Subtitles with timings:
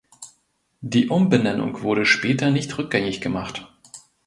[0.81, 3.71] Die Umbenennung wurde später nicht rückgängig gemacht.